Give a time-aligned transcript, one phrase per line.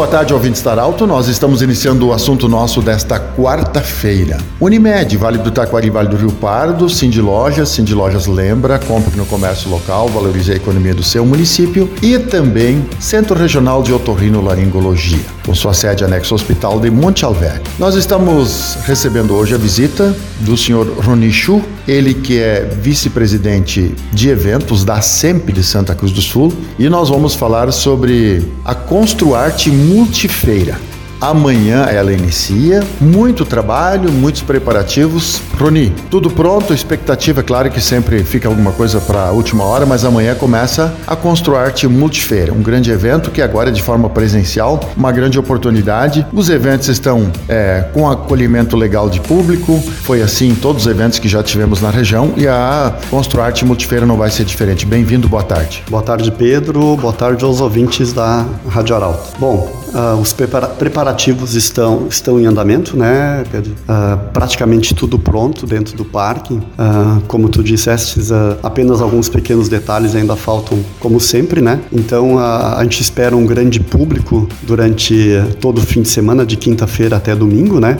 [0.00, 1.06] Boa tarde, ouvintes da Alto.
[1.06, 4.38] Nós estamos iniciando o assunto nosso desta quarta-feira.
[4.58, 9.26] Unimed, Vale do Taquari, Vale do Rio Pardo, Cindy Lojas, Cindy Lojas lembra, compre no
[9.26, 15.20] comércio local, valorize a economia do seu município e também Centro Regional de Otorrino Laringologia,
[15.44, 17.60] com sua sede anexo ao Hospital de Monte Alverne.
[17.78, 24.28] Nós estamos recebendo hoje a visita do senhor Roni Chu, ele que é vice-presidente de
[24.30, 29.70] eventos da SEMP de Santa Cruz do Sul, e nós vamos falar sobre a Construarte
[29.90, 30.89] Multifeira.
[31.20, 35.42] Amanhã ela inicia, muito trabalho, muitos preparativos.
[35.58, 36.72] Roni, tudo pronto?
[36.72, 41.14] Expectativa, claro que sempre fica alguma coisa para a última hora, mas amanhã começa a
[41.14, 46.26] Construarte Multifeira, um grande evento que agora é de forma presencial, uma grande oportunidade.
[46.32, 51.18] Os eventos estão é, com acolhimento legal de público, foi assim em todos os eventos
[51.18, 54.86] que já tivemos na região e a Construarte Multifeira não vai ser diferente.
[54.86, 55.84] Bem-vindo, boa tarde.
[55.90, 56.96] Boa tarde, Pedro.
[56.96, 59.38] Boa tarde aos ouvintes da Rádio Arauto.
[59.38, 63.72] Bom, uh, os prepara preparativos estão, estão em andamento, né, Pedro?
[63.72, 66.54] Uh, praticamente tudo pronto dentro do parque.
[66.54, 68.20] Uh, como tu disseste,
[68.62, 71.80] apenas alguns pequenos detalhes ainda faltam, como sempre, né?
[71.92, 75.28] Então a gente espera um grande público durante
[75.60, 77.98] todo o fim de semana, de quinta-feira até domingo, né?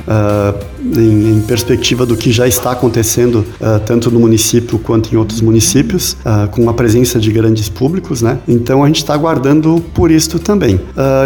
[0.81, 3.45] Em, em, perspectiva do que já está acontecendo
[3.84, 6.17] tanto no município quanto em outros municípios,
[6.53, 8.39] com a presença de grandes públicos, né?
[8.47, 10.81] Então a gente está aguardando por isto também.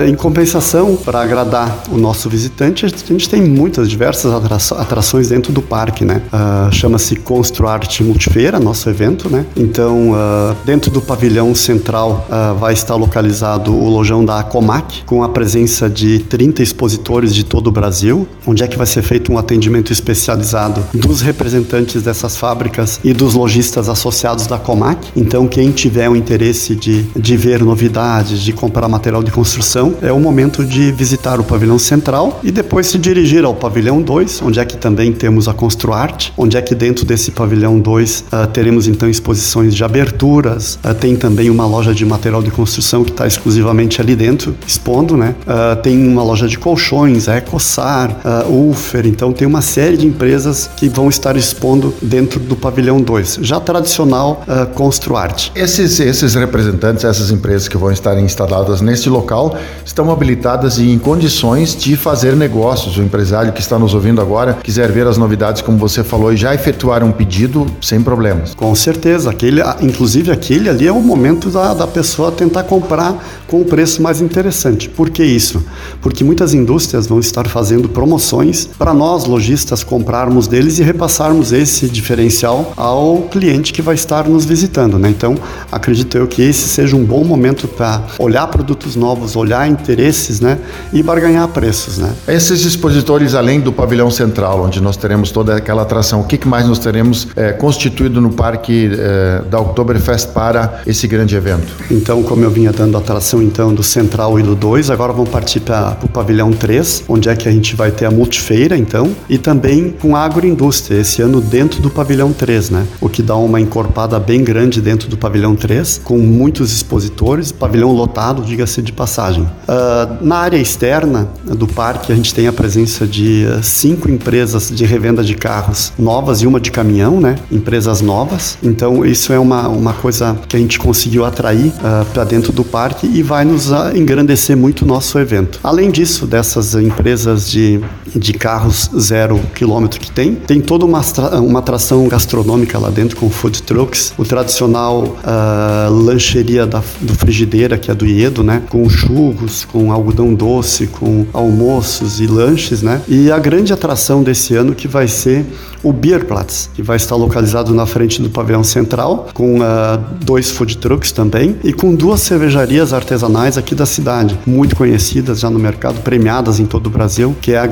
[0.09, 4.33] em compensação para agradar o nosso visitante, a gente tem muitas diversas
[4.73, 6.23] atrações dentro do parque, né?
[6.33, 9.47] Uh, Chama-se Construarte Multifeira, nosso evento, né?
[9.57, 15.23] Então, uh, dentro do pavilhão central uh, vai estar localizado o lojão da Acomac, com
[15.23, 19.33] a presença de 30 expositores de todo o Brasil, onde é que vai ser feito
[19.33, 25.09] um atendimento especializado dos representantes dessas fábricas e dos lojistas associados da Comac.
[25.15, 30.11] Então, quem tiver o interesse de, de ver novidades, de comprar material de construção, é
[30.11, 34.59] o momento de visitar o pavilhão central e depois se dirigir ao pavilhão 2, onde
[34.59, 38.47] é que também temos a Construarte, onde é que dentro desse pavilhão 2 uh, ah,
[38.47, 43.11] teremos então exposições de aberturas, uh, tem também uma loja de material de construção que
[43.11, 45.35] está exclusivamente ali dentro, expondo, né?
[45.43, 50.07] Uh, tem uma loja de colchões, a Ecossar, uh, Ufer, então tem uma série de
[50.07, 55.53] empresas que vão estar expondo dentro do pavilhão 2, já tradicional uh, Construarte.
[55.55, 60.99] Esses, esses representantes, essas empresas que vão estar instaladas neste local, estão habilitadas e em
[60.99, 62.97] condições de fazer negócios.
[62.97, 66.37] O empresário que está nos ouvindo agora quiser ver as novidades, como você falou, e
[66.37, 68.55] já efetuar um pedido sem problemas.
[68.55, 69.31] Com certeza.
[69.31, 73.15] Aquele, inclusive, aquele ali é o momento da, da pessoa tentar comprar
[73.47, 74.89] com o preço mais interessante.
[74.89, 75.65] Por que isso?
[76.01, 81.89] Porque muitas indústrias vão estar fazendo promoções para nós, lojistas, comprarmos deles e repassarmos esse
[81.89, 84.99] diferencial ao cliente que vai estar nos visitando.
[84.99, 85.09] Né?
[85.09, 85.35] Então,
[85.71, 90.59] acredito eu que esse seja um bom momento para olhar produtos novos, olhar interesses né?
[90.93, 92.13] E barganhar preços, né?
[92.29, 96.49] Esses expositores, além do pavilhão central, onde nós teremos toda aquela atração, o que, que
[96.49, 101.75] mais nós teremos é, constituído no parque é, da Oktoberfest para esse grande evento?
[101.91, 105.61] Então, como eu vinha dando atração então do central e do 2, agora vamos partir
[105.61, 109.39] para o pavilhão 3, onde é que a gente vai ter a multifeira, então, e
[109.39, 112.87] também com agroindústria, esse ano dentro do pavilhão 3, né?
[113.01, 117.93] O que dá uma encorpada bem grande dentro do pavilhão 3, com muitos expositores, pavilhão
[117.93, 119.43] lotado, diga-se de passagem.
[119.43, 124.71] Uh, na área externa do parque, a gente tem a presença de eh, cinco empresas
[124.71, 127.37] de revenda de carros novas e uma de caminhão, né?
[127.51, 128.59] Empresas novas.
[128.63, 132.53] Então, isso é uma, uma coisa que a gente conseguiu atrair uh, eh, para dentro
[132.53, 135.61] do parque e vai nos engrandecer muito o nosso evento.
[135.63, 137.81] Além disso, dessas empresas de,
[138.15, 141.01] de carros zero quilômetro que tem, tem toda uma,
[141.41, 147.77] uma atração gastronômica lá dentro com food trucks, o tradicional uh, lancheria da, do Frigideira,
[147.79, 148.63] que é do Iedo, né?
[148.69, 153.01] Com churros, com algodão doce, com almoços e lanches, né?
[153.09, 155.45] E a grande atração desse ano que vai ser
[155.83, 160.79] o Bierplatz, que vai estar localizado na frente do pavilhão central, com uh, dois food
[160.79, 166.01] trucks também e com duas cervejarias artesanais aqui da cidade, muito conhecidas já no mercado,
[166.01, 167.67] premiadas em todo o Brasil, que é a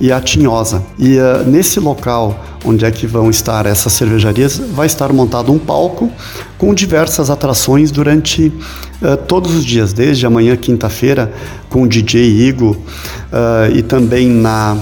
[0.00, 0.82] E a Tinhosa.
[0.98, 5.58] E uh, nesse local onde é que vão estar essas cervejarias, vai estar montado um
[5.58, 6.10] palco
[6.58, 8.52] com diversas atrações durante
[9.00, 11.32] uh, todos os dias, desde amanhã, quinta-feira,
[11.68, 14.76] com o DJ Igo, uh, e também na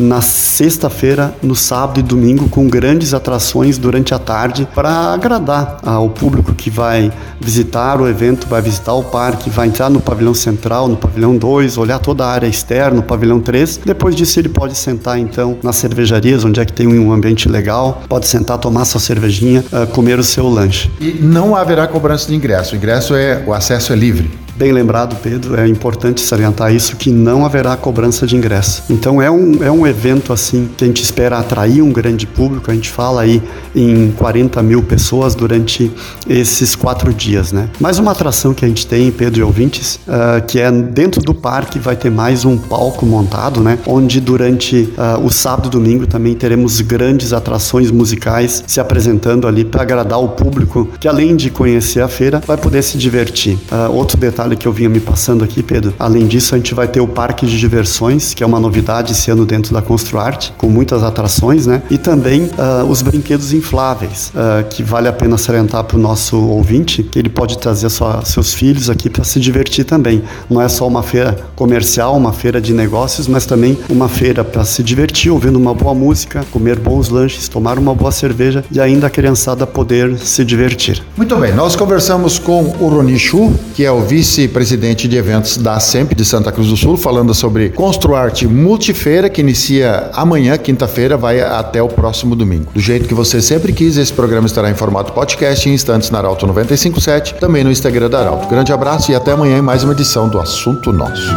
[0.00, 6.08] na sexta-feira, no sábado e domingo, com grandes atrações durante a tarde para agradar ao
[6.08, 10.88] público que vai visitar o evento, vai visitar o parque, vai entrar no pavilhão central,
[10.88, 13.80] no pavilhão 2, olhar toda a área externa, no pavilhão 3.
[13.84, 18.02] Depois disso, ele pode sentar então nas cervejarias, onde é que tem um ambiente legal,
[18.08, 20.90] pode sentar, tomar sua cervejinha, uh, comer o seu lanche.
[21.00, 22.74] E não haverá cobrança de ingresso.
[22.74, 24.30] O ingresso é o acesso é livre.
[24.60, 28.82] Bem lembrado, Pedro, é importante salientar isso, que não haverá cobrança de ingresso.
[28.90, 32.70] Então é um, é um evento assim que a gente espera atrair um grande público,
[32.70, 33.42] a gente fala aí
[33.74, 35.90] em 40 mil pessoas durante
[36.28, 37.70] esses quatro dias, né?
[37.80, 41.32] Mais uma atração que a gente tem, Pedro e ouvintes, uh, que é dentro do
[41.32, 43.78] parque vai ter mais um palco montado, né?
[43.86, 49.64] Onde durante uh, o sábado e domingo também teremos grandes atrações musicais se apresentando ali
[49.64, 53.54] para agradar o público, que além de conhecer a feira, vai poder se divertir.
[53.72, 55.94] Uh, outro detalhe que eu vinha me passando aqui, Pedro.
[55.98, 59.30] Além disso, a gente vai ter o parque de diversões, que é uma novidade esse
[59.30, 61.82] ano dentro da Construarte, com muitas atrações, né?
[61.90, 66.36] E também uh, os brinquedos infláveis, uh, que vale a pena salientar para o nosso
[66.38, 70.22] ouvinte, que ele pode trazer sua, seus filhos aqui para se divertir também.
[70.48, 74.64] Não é só uma feira comercial, uma feira de negócios, mas também uma feira para
[74.64, 79.06] se divertir, ouvindo uma boa música, comer bons lanches, tomar uma boa cerveja e ainda
[79.06, 81.02] a criançada poder se divertir.
[81.16, 85.58] Muito bem, nós conversamos com o Roni Chu, que é o vice vice-presidente de eventos
[85.58, 91.16] da SEMP de Santa Cruz do Sul, falando sobre Construarte Multifeira, que inicia amanhã, quinta-feira,
[91.16, 92.70] vai até o próximo domingo.
[92.72, 96.18] Do jeito que você sempre quis, esse programa estará em formato podcast em instantes na
[96.18, 98.48] Arauto 957, também no Instagram da Arauto.
[98.48, 101.34] Grande abraço e até amanhã em mais uma edição do Assunto Nosso.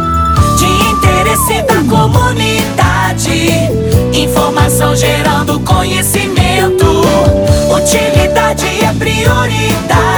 [0.58, 3.50] De interesse da comunidade,
[4.14, 6.86] informação gerando conhecimento,
[7.70, 10.13] utilidade é prioridade.